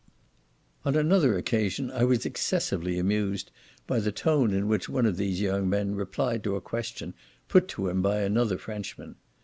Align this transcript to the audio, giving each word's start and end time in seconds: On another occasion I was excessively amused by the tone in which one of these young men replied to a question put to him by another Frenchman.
On 0.83 0.95
another 0.95 1.37
occasion 1.37 1.91
I 1.91 2.05
was 2.05 2.25
excessively 2.25 2.97
amused 2.97 3.51
by 3.85 3.99
the 3.99 4.11
tone 4.11 4.51
in 4.51 4.67
which 4.67 4.89
one 4.89 5.05
of 5.05 5.15
these 5.15 5.41
young 5.41 5.69
men 5.69 5.93
replied 5.93 6.43
to 6.45 6.55
a 6.55 6.59
question 6.59 7.13
put 7.47 7.67
to 7.67 7.87
him 7.87 8.01
by 8.01 8.21
another 8.21 8.57
Frenchman. 8.57 9.17